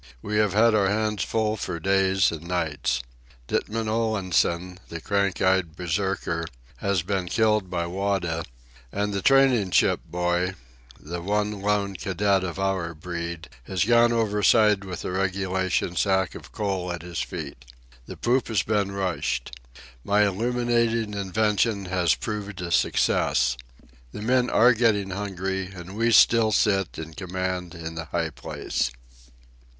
We 0.23 0.37
have 0.37 0.53
had 0.53 0.73
our 0.73 0.89
hands 0.89 1.21
full 1.21 1.55
for 1.57 1.79
days 1.79 2.31
and 2.31 2.41
nights. 2.47 3.03
Ditman 3.47 3.87
Olansen, 3.87 4.79
the 4.89 4.99
crank 4.99 5.43
eyed 5.43 5.75
Berserker, 5.75 6.45
has 6.77 7.03
been 7.03 7.27
killed 7.27 7.69
by 7.69 7.85
Wada, 7.85 8.43
and 8.91 9.13
the 9.13 9.21
training 9.21 9.69
ship 9.69 9.99
boy, 10.03 10.55
the 10.99 11.21
one 11.21 11.61
lone 11.61 11.93
cadet 11.95 12.43
of 12.43 12.57
our 12.57 12.95
breed, 12.95 13.47
has 13.65 13.85
gone 13.85 14.11
overside 14.11 14.83
with 14.85 15.01
the 15.03 15.11
regulation 15.11 15.95
sack 15.95 16.33
of 16.33 16.51
coal 16.51 16.91
at 16.91 17.03
his 17.03 17.21
feet. 17.21 17.63
The 18.07 18.17
poop 18.17 18.47
has 18.47 18.63
been 18.63 18.91
rushed. 18.91 19.53
My 20.03 20.25
illuminating 20.25 21.13
invention 21.13 21.85
has 21.85 22.15
proved 22.15 22.59
a 22.63 22.71
success. 22.71 23.55
The 24.13 24.23
men 24.23 24.49
are 24.49 24.73
getting 24.73 25.11
hungry, 25.11 25.67
and 25.67 25.95
we 25.95 26.11
still 26.11 26.51
sit 26.51 26.97
in 26.97 27.13
command 27.13 27.75
in 27.75 27.93
the 27.93 28.05
high 28.05 28.31
place. 28.31 28.89